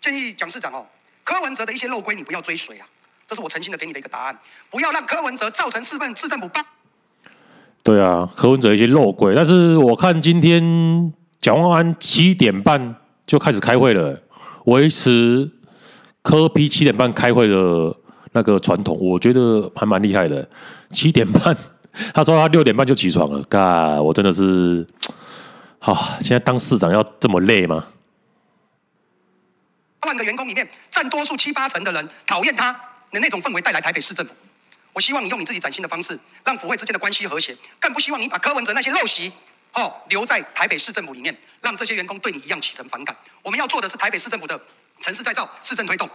[0.00, 0.86] 建议蒋市长哦，
[1.22, 2.86] 柯文哲的一些漏规你不要追随啊，
[3.26, 4.38] 这是我诚心的给你的一个答案。
[4.70, 6.64] 不要让柯文哲造成市政市政府帮。
[7.82, 11.12] 对啊，柯文哲一些漏规，但是我看今天
[11.44, 14.18] 蒋万安七点半就开始开会了，
[14.64, 15.50] 维持
[16.22, 17.94] 柯 P 七点半开会的
[18.32, 20.48] 那个传统，我觉得还蛮厉害的。
[20.88, 21.54] 七点半，
[22.14, 23.42] 他说他六点半就起床了。
[23.42, 24.86] 嘎，我真的是，
[25.80, 27.84] 啊，现在当市长要这么累吗？
[30.06, 34.32] 万个员工里面占多数七八成的人讨厌他的那种氛围带来台北市政府。
[34.94, 37.54] 我希望你用你自己崭新的方式，让府会之间的关系和谐。
[37.78, 39.30] 更不希望你把柯文哲那些陋习
[39.74, 43.16] 哦留在台北市政府里面，让这些员工对你一样起成反感。
[43.42, 44.60] 我们要做的是台北市政府的
[45.00, 46.08] 城市再造、市政推动。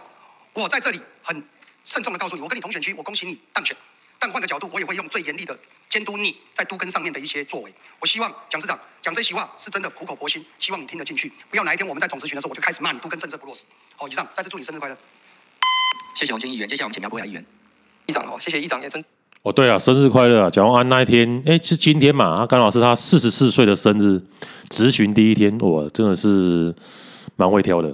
[0.52, 1.42] 我在这里很
[1.84, 3.76] 慎重的告诉你，我跟你同选区，我恭喜你当选。
[4.18, 7.74] 但换个角度，我也会用最严厉的监督你在都更上面的一些作为。
[7.98, 13.64] 我希望蒋市长讲这席话是真的苦口婆心，希望你听得进去，不要哪一天我们在总咨询的时候，我就开始骂你都更政策不落实。
[13.96, 14.98] 好，以上再次祝你生日快乐。
[16.14, 17.44] 谢谢洪金议员，接下来我们请苗博雅议员。
[18.06, 19.19] 议长好，谢谢议长也真。
[19.42, 20.50] 哦，对啊，生日快乐啊！
[20.50, 22.46] 蒋万安那一天，哎，是今天嘛？
[22.46, 24.20] 刚好是他四十四岁的生日，
[24.68, 26.74] 咨询第一天，我，真的是
[27.36, 27.88] 蛮会挑的。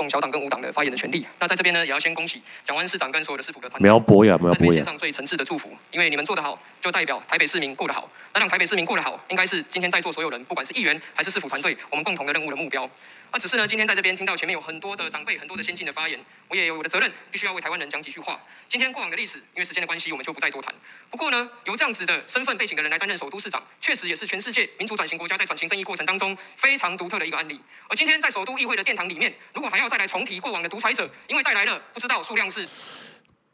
[0.00, 1.24] 用小党跟无党的发言的权利。
[1.38, 3.88] 那在这边呢，也要先恭喜蒋万安市长跟所有的市府的团队。
[3.88, 4.72] 苗博雅，苗博雅。
[4.72, 8.10] 献上最诚挚的祝福，因为你们做得好，就代表台北市民过得好。
[8.34, 12.90] 那让台北市民过得好，应该是今天在座所有人，不管是议员还是市府团队，我们共同的任务的目标。
[13.36, 16.18] 那只是呢，今天在这边听到前面有很多的长辈、很多的先进的发言，
[16.48, 18.40] 我也有我的责任，必须要为台湾人讲几句话。
[18.66, 20.74] 今天过往的历史，因为时间的关系，我们就不再多谈。
[21.10, 27.60] 不过呢，由这样子的身份背景的人来担任首都市长，确实也是全世界民主转型国家在转型正义过程当中非常独特的一个案例。
[27.90, 32.66] 而今天在首都议会的殿堂里面，如果还要再来重提过往的独裁者，因为带来了不知道数量是，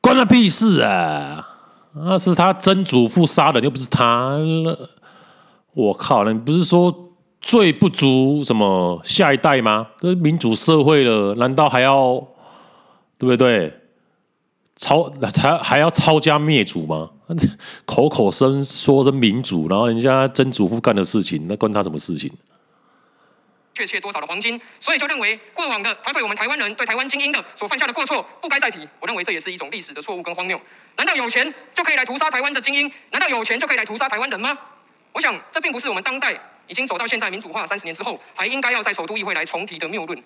[0.01, 1.45] 关他屁事啊！
[1.97, 4.39] 那是他曾祖父杀人，又不是他。
[5.75, 7.09] 我靠，你不是说？
[7.43, 9.89] 罪不足什么下一代吗？
[9.99, 12.17] 都民主社会了，难道还要
[13.19, 13.73] 对不对？
[14.77, 17.11] 抄还还要抄家灭族吗？
[17.85, 22.31] 口口声说是民主，然后人家曾祖父干的事情，那关他什么事情？
[23.75, 24.61] 确切多少的黄金？
[24.81, 28.87] 所以就认为过往的他对我们台湾人、对台湾精英的所犯下的过错不该再提。
[29.01, 30.61] 我认为这也是一种历史的错误跟荒谬。
[30.97, 32.91] 难道有钱就可以来屠杀台湾的精英？
[33.11, 34.57] 难道有钱就可以来屠杀台湾人吗？
[35.13, 36.39] 我想这并不是我们当代。
[36.73, 40.19] 已经走到现在民主化三十年之后，还应该要在首都议会来重提的谬论。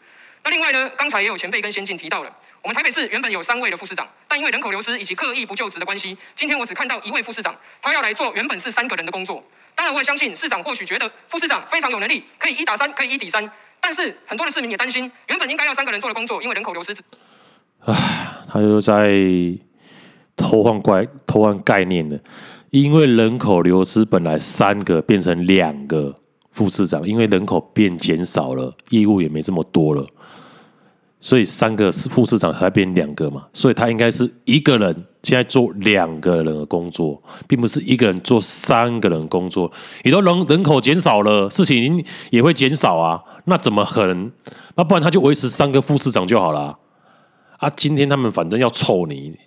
[0.44, 2.32] 那另外呢，刚才也有前辈跟先进提到了，
[2.62, 9.42] 我们台北市原本有三位的副市长，但因为人口流失以及刻意不就职的关系，今天我只看到一位副市长，他要来做原本是三个人的工作。
[9.74, 13.50] 当然，我也相信市长或许觉得副市长非常有能力，可以一打三，可以一抵三。
[13.80, 16.96] 但是很多的市民也担心，原本应该要三个人做的工作，因为人口流失。
[17.80, 19.10] 唉，他又在
[20.36, 22.16] 偷换怪偷换概念了，
[22.70, 26.20] 因为人口流失，本来三个变成两个。
[26.56, 30.06] 副市长，因为人口变减少了，业务也没这么多了，
[31.20, 34.90] 所以三个副市长还变两个嘛，所以他应该是一个人
[35.22, 39.70] 现在做两个人的工作，并不是一个人做三个人工作。
[40.02, 44.32] 你说人人口减少了，事情也会减少啊，那怎么可能？
[44.76, 46.78] 那不然他就维持三个副市长就好了
[47.58, 47.68] 啊。
[47.76, 49.38] 今天他们反正要臭你，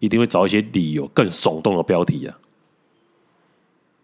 [0.00, 2.36] 一定会找一些理由更耸动的标题啊。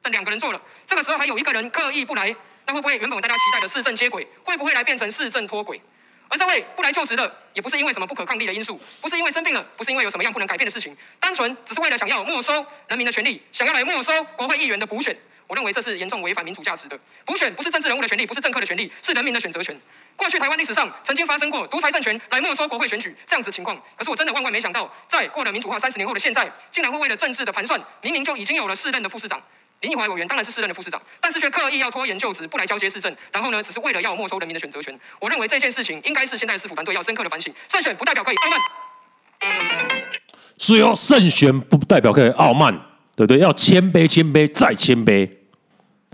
[0.05, 0.61] 这两个人做了。
[0.95, 2.33] 这个时候还有一个人刻意不来，
[2.67, 5.81] 那会不会原本大家期待的市政接轨，会不会来变成市政脱轨？
[6.29, 15.17] 而这位不来就职的，也不是因为什么不可抗力的因素，不是因为生病了，不是因为有什么样不能改变的事情，单纯只是为了想要没收人民的权利，想要来没收国会议员的补选。
[15.49, 16.97] 我认为这是严重违反民主价值的。
[17.25, 19.77] 补选不是政治人物的权利，不是政客的权利，是人民的选择权。
[20.15, 29.43] 过去台湾历史上曾经发生过独裁政权来没收国会选举这样子情况，可是我真的万万没想到，在过了民主化三十年后的现在，竟然会为了政治的盘算，明明就已经有了四任的副市长。
[29.81, 34.99] 林义华委员当然是市任的副市长，但是却刻意要拖延就职，不来交接市政，然后呢，只是为了要没收人民的选择权。
[35.21, 37.53] 我认为这件事情应该是现在市府团队要深刻的反省。
[37.69, 38.61] 胜选不代表可以傲慢，
[40.57, 42.73] 所以要胜选不代表可以傲慢，
[43.15, 43.39] 对不对？
[43.39, 45.29] 要谦卑，谦卑再谦卑。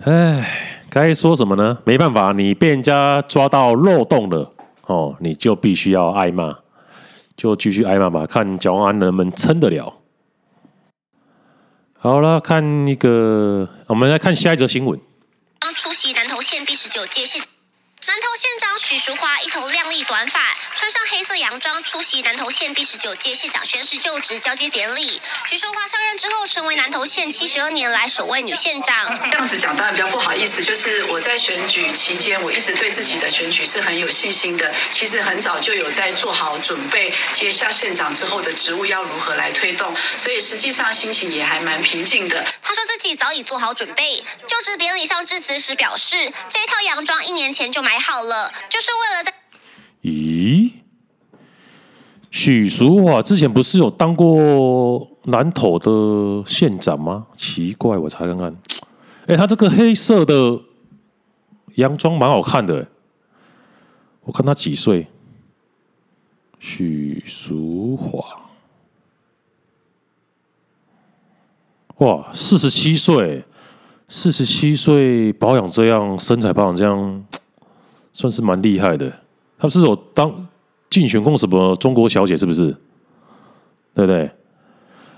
[0.04, 1.78] 哎，该说什么呢？
[1.84, 4.52] 没办法，你被人家抓到漏洞了
[4.86, 6.58] 哦，你就必须要挨骂，
[7.36, 9.99] 就继续挨骂吧，看蒋万安能不能撑得了。
[12.02, 14.98] 好了，看一个，我们来看下一则新闻。
[15.58, 17.42] 刚出席南投县第十九届县。
[18.10, 20.40] 南投县长许淑华一头亮丽短发，
[20.74, 25.22] 穿上黑色洋装出席南投县第十九届县长宣誓就职交接典礼。
[25.46, 29.30] 许淑华上任之后，成为南投县七十二年来首位女县长。
[29.30, 34.74] 这样子讲当然比较不好意思，就是我在选举期间，我一直对自己的选举是很有信心的。
[34.90, 42.44] 其实很早就有在做好准备，接下县长之后的职务要如何来推动，所以实际上心情也还蛮平静的。
[42.60, 46.16] 他说自己早已做好准备，就职典礼上致辞时表示，
[46.48, 47.99] 这一套洋装一年前就买。
[48.00, 49.34] 好了，就是为了在。
[50.02, 50.72] 咦，
[52.30, 57.26] 许淑华之前不是有当过南投的县长吗？
[57.36, 58.56] 奇怪，我查看看。
[59.26, 60.60] 哎，他这个黑色的
[61.74, 62.86] 洋装蛮好看的。
[64.22, 65.06] 我看他几岁？
[66.58, 68.50] 许淑华，
[71.96, 73.44] 哇，四十七岁，
[74.08, 77.24] 四十七岁保养这样，身材保养这样。
[78.12, 79.12] 算是蛮厉害的，
[79.58, 80.48] 他是有当
[80.88, 82.68] 竞选过什么中国小姐，是不是？
[83.94, 84.30] 对不对？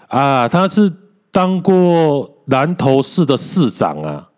[0.09, 0.91] 啊，他是
[1.31, 4.29] 当过南投市的市长啊，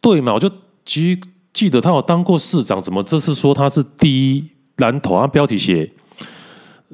[0.00, 0.34] 对嘛？
[0.34, 0.50] 我就
[0.84, 1.20] 记
[1.52, 5.92] 记得他有当过市长，怎么这次说他是第一南投，他标题写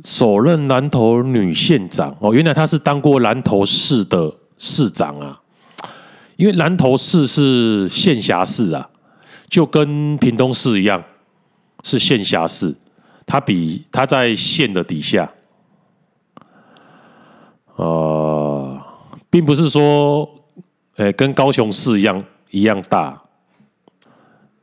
[0.03, 5.41] 首任南投女县长哦，原来他是当过南投市的市长啊。
[6.37, 8.89] 因为南投市是县辖市啊，
[9.53, 11.05] 就跟屏东市一样
[11.85, 12.75] 是县辖市，
[13.27, 15.31] 它比它在县的底下。
[17.77, 18.81] 呃，
[19.29, 20.27] 并不是说，
[20.97, 23.23] 诶，跟高雄市一样一样大。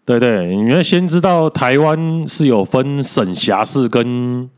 [0.06, 4.50] 对对，你们先知道台湾是有分省辖市跟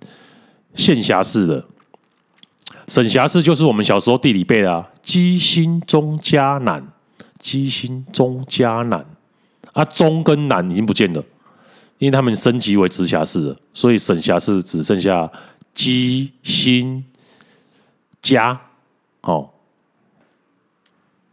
[0.76, 1.66] 县辖市的。
[2.88, 6.88] 省辖市就是我们小时候地理背的啊，基兴中嘉南，
[7.38, 9.06] 基兴中嘉南
[9.74, 11.24] 啊，中跟南已经不见了，
[11.98, 15.32] 因为他们升级为直辖市了，所以省辖市只剩下
[15.74, 17.04] 基新
[18.22, 18.60] 嘉。
[19.22, 19.50] 哦，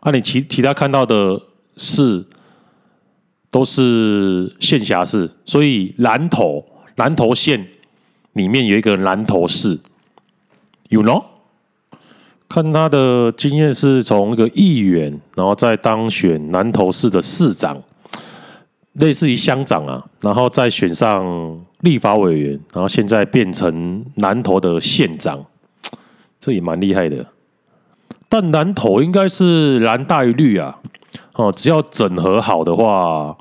[0.01, 1.43] 啊，你其其他看到的
[1.77, 2.25] 市。
[3.51, 6.63] 都是县辖市，所以南投
[6.97, 7.67] 南投县
[8.35, 9.81] 里面有一个南投市
[10.91, 11.25] ，you know？
[12.47, 17.83] 看他的经验是从一个议员，然后再当选南投市的市长，
[18.99, 25.45] 类似于乡长啊，然后再选上立法委员，然后现在变成南投的县长，
[26.39, 27.27] 这也蛮厉害的。
[28.29, 30.79] 但南投应该是蓝大于绿啊。
[31.35, 33.37] 哦，只要整合好的话，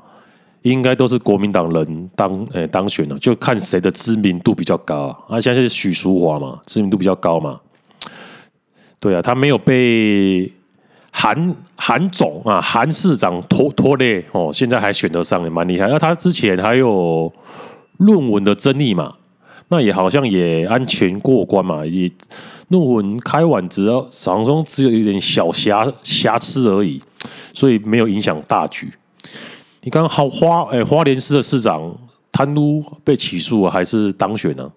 [0.62, 5.36] 应该都是国民党人当诶、当选了，就看谁的知名度比较高啊。
[5.36, 7.60] 啊，现在是许淑华嘛，知名度比较高嘛。
[9.00, 10.50] 对啊，他没有被
[11.20, 15.88] 韩韩总啊韩市长拖拖累哦，现在还选得上，也蛮厉害。
[15.88, 17.32] 那、他之前还有
[17.96, 19.12] 论文的争议嘛，
[19.66, 22.08] 那也好像也安全过关嘛，也
[22.68, 27.02] 论文开完只要好像只有一点小瑕瑕疵而已。
[27.52, 28.88] 所以没有影响大局。
[29.82, 31.92] 你刚好花哎，花莲市的市长
[32.30, 34.70] 贪污被起诉，还是当选呢？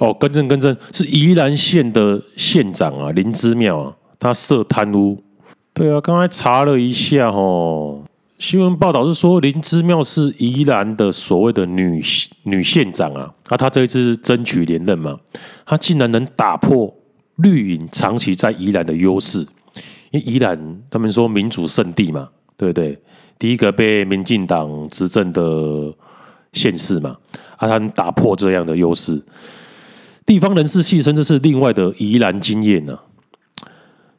[0.00, 5.22] 哦，更正更正，是宜兰县的县长啊，林之妙啊，他涉贪污。
[5.78, 8.02] 对啊，刚才查了一下哦，
[8.38, 12.02] 新闻报道是说林姿妙是宜兰的所谓的女
[12.44, 15.18] 女县长啊，啊，她这一次争取连任嘛，
[15.66, 16.96] 她竟然能打破
[17.36, 19.40] 绿营长期在宜兰的优势。
[20.12, 20.58] 因为宜兰
[20.88, 22.98] 他们说民主圣地嘛，对不对？
[23.38, 25.92] 第一个被民进党执政的
[26.54, 27.18] 县市嘛，
[27.58, 29.22] 啊，她能打破这样的优势，
[30.24, 32.98] 地方人士戏称这是另外的宜兰经验呢。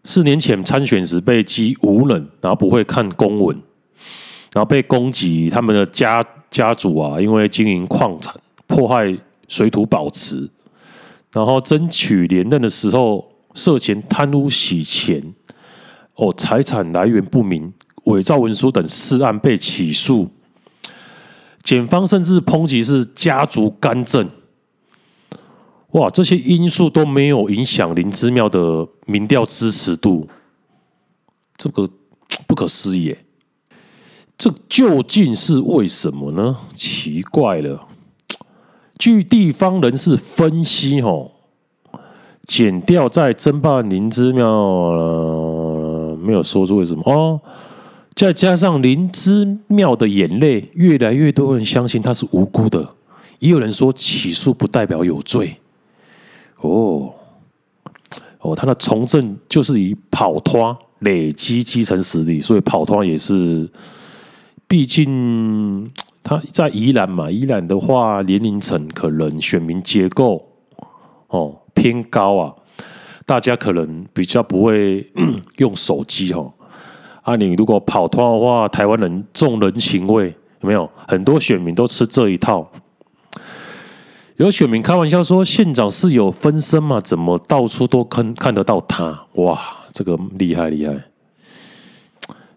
[0.08, 3.54] 四年前参选时被讥无能，然后不会看公文，
[4.54, 8.34] 然后被攻击他们的家家族啊，因为经营矿产
[8.68, 9.14] 破坏
[9.50, 10.50] 水土保持，
[11.34, 15.22] 然后争取连任的时候涉嫌贪污洗钱。
[16.16, 17.74] 哦，财产来源不明、
[18.06, 20.30] 伪造文书等四案被起诉，
[21.62, 24.26] 检方甚至抨击是家族干政。
[25.92, 30.28] 哇，这些因素都没有影响林之妙的民调支持度，
[31.56, 31.88] 这个
[32.46, 33.16] 不可思议。
[34.38, 36.58] 这究竟是为什么呢？
[36.76, 37.88] 奇怪了。
[39.00, 41.32] 据地方人士分析，哦，
[42.46, 44.48] 检调在争霸林之妙。
[44.48, 47.40] 呃没有说出为什么哦，
[48.14, 52.96] 再加上林之妙的眼泪，越来越多人相信他是无辜的，
[53.40, 55.56] 也有人说起诉不代表有罪。
[56.62, 57.14] 哦
[58.40, 63.70] 哦，他的从政就是以跑脱累积基层实力，所以跑脱也是，
[64.68, 65.90] 毕竟
[66.24, 70.48] 他在宜兰嘛，宜兰的话年龄层可能选民结构
[71.28, 72.54] 哦偏高啊。
[73.26, 75.06] 大家可能比较不会
[75.58, 76.54] 用手机哦，
[77.24, 80.90] 啊，你如果跑团的话，台湾人重人情味，有没有？
[81.06, 82.72] 很多选民都吃这一套。
[84.38, 87.02] 有选民开玩笑说，县长是有分身吗？
[87.02, 89.26] 怎么到处都看看得到他？
[89.34, 89.60] 哇，
[89.92, 90.96] 这个厉害厉害！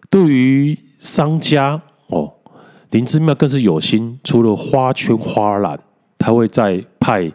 [0.09, 2.33] 对于商家哦，
[2.91, 5.79] 林之妙更是有心，除了花圈花篮，
[6.17, 7.31] 他会再派。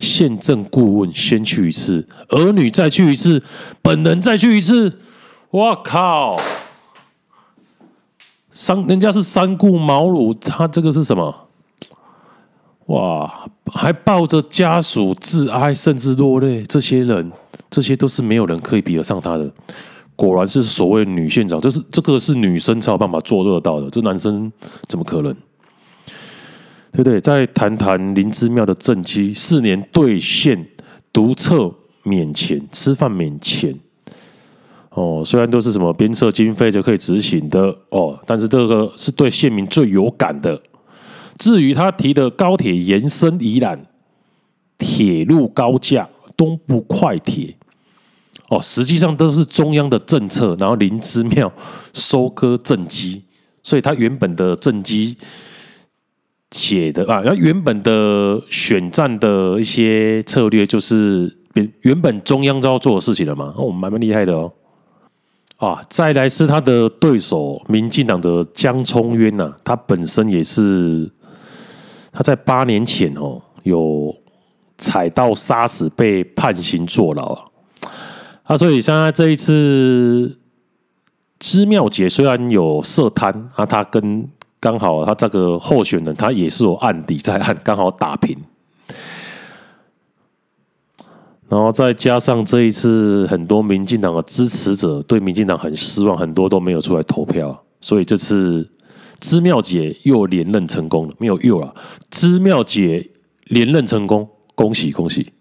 [0.00, 3.40] 县政顾问先去一次，儿女再去一次，
[3.80, 4.98] 本人再去一次。
[5.50, 6.40] 我靠！
[8.50, 11.41] 三人家是三顾茅庐，他这个是什么？
[12.92, 13.48] 哇！
[13.72, 16.62] 还抱着家属致哀，甚至落泪。
[16.64, 17.32] 这些人，
[17.70, 19.50] 这些都是没有人可以比得上他的。
[20.14, 24.52] 果然是所谓女县长，这是这个是女生才有办法做得到的，这男生
[24.88, 25.34] 怎么可能？
[26.92, 27.18] 对不对？
[27.18, 30.68] 再谈谈林姿妙的政绩，四年兑现
[31.10, 31.72] 独册
[32.02, 33.74] 免钱，吃饭免钱。
[34.90, 40.60] 哦，虽然都是什么鞭策经费就可以执行的哦，但是这个是对县民最有感的。
[41.42, 43.84] 至于他提的高铁延伸宜兰、
[44.78, 47.56] 铁路高架、东部快铁，
[48.48, 51.52] 哦，实际上都是中央的政策，然后林姿妙
[51.92, 53.22] 收割政绩，
[53.60, 55.16] 所以他原本的政绩
[56.52, 61.36] 写的啊，然后原本的选战的一些策略，就是
[61.80, 64.52] 原本中央都要做的事情了嘛，哦，蛮蛮厉害的哦。
[65.56, 71.10] 啊，再来是他的对手，民进党的江聪渊呐，他本身也是
[72.12, 74.14] 他在八年前哦，有
[74.76, 77.44] 踩到沙石被判刑坐牢啊。
[78.44, 80.38] 啊，所以现在这一次，
[81.38, 84.28] 知妙姐虽然有涉贪啊，他跟
[84.60, 88.36] 刚好他这个候选人，他也是有案底在案，刚好打平。
[91.48, 98.68] 然后再加上这一次，很多民进党的支持者对民进党很失望，很多都没有出来投票，所以这次
[99.22, 101.72] 姿妙姐又连任成功了，没有又了，
[102.10, 103.08] 姿妙姐
[103.44, 105.32] 连任成功，恭喜恭喜！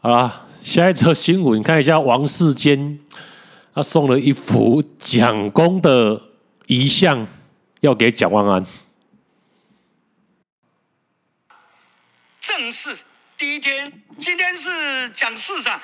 [0.00, 3.00] 好啦，下一则新闻，你看一下王世坚，
[3.74, 6.22] 他送了一幅蒋公的
[6.68, 7.26] 遗像，
[7.80, 8.64] 要给蒋万安，
[12.40, 12.96] 正式。
[13.36, 15.80] 第一天，今天是蒋市长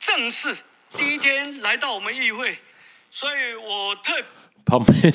[0.00, 0.56] 正式
[0.96, 2.56] 第一天来到我们议会，
[3.10, 4.14] 所以我特
[4.64, 5.14] 旁边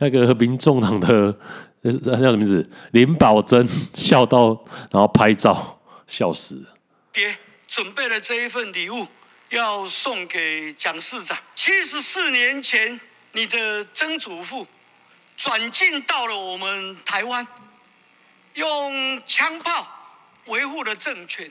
[0.00, 1.38] 那个民众党的
[1.82, 2.68] 那叫什么名字？
[2.92, 4.48] 林宝珍笑到，
[4.90, 6.64] 然后拍照笑死。
[7.12, 7.36] 别
[7.68, 9.06] 准备了这一份礼物，
[9.50, 11.38] 要送给蒋市长。
[11.54, 13.00] 七十四年前，
[13.32, 14.66] 你的曾祖父
[15.36, 17.46] 转进到了我们台湾，
[18.54, 19.88] 用枪炮。
[20.46, 21.50] 维护了政权，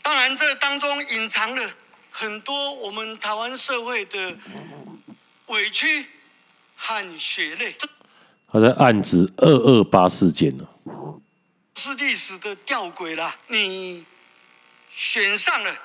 [0.00, 1.70] 当然这当中隐藏了
[2.10, 4.38] 很多我们台湾社会的
[5.48, 6.06] 委屈
[6.82, 7.76] 和血泪。
[8.50, 10.66] 他在案子二二八事件呢，
[11.76, 13.36] 是历史的吊诡啦。
[13.48, 14.06] 你
[14.90, 15.78] 选上了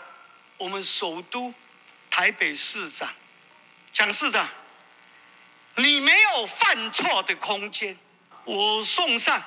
[0.57, 1.53] 我们首都
[2.09, 3.09] 台北市长，
[3.91, 4.47] 蒋市长，
[5.75, 7.97] 你没有犯错的空间。
[8.45, 9.43] 我送上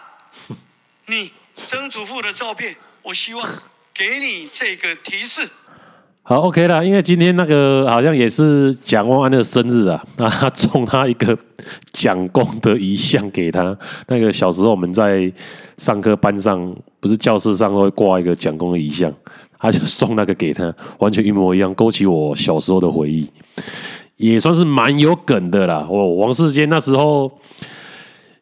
[1.06, 1.32] 你。
[1.60, 5.50] 曾祖父的照片，我希望给你这个提示。
[6.28, 11.34] 好，OK 啦，因为今天那个好像也是蒋万安的生日啊，那 他送他一个
[11.90, 13.74] 蒋公的遗像给他。
[14.08, 15.32] 那个小时候我们在
[15.78, 19.10] 上课班上，不是教室上都会挂一个蒋公的遗像，
[19.56, 23.26] 他就送那个给他，完全一模一样，勾起我小时候的回忆，
[24.18, 25.86] 也算是蛮有梗的啦。
[25.88, 27.32] 我，王世坚那时候。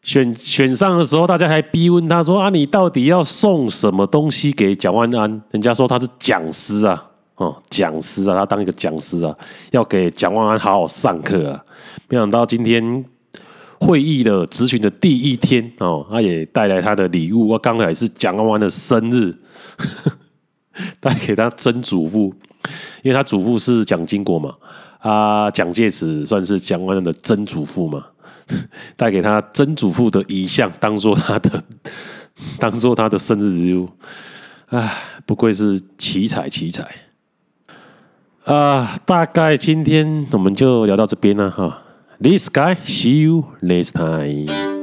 [0.03, 9.35] 选选上的时候，大家还逼问他说：“啊，你到底要送什么东西给蒋万安？”人家说他是讲师啊，哦，讲师啊，他当一个讲师啊，
[9.71, 11.63] 要给蒋万安好好上课啊。
[12.09, 13.05] 没想到今天
[13.79, 17.47] 会议的咨询的第一天哦，他也带来他的礼物。
[17.47, 19.35] 我刚才是蒋万安的生日，
[20.99, 22.33] 带给他曾祖父，
[23.03, 24.55] 因为他祖父是蒋经国嘛，
[24.99, 28.03] 啊，蒋介石算是蒋万安的曾祖父嘛。
[28.95, 31.61] 带给他曾祖父的遗像，当做他的，
[32.57, 33.89] 当做他的生日礼物。
[34.67, 34.89] 唉，
[35.25, 36.89] 不愧是奇才奇才。
[38.47, 41.81] 啊，大概今天我们就聊到这边了哈。
[42.21, 44.76] This guy, see you next time.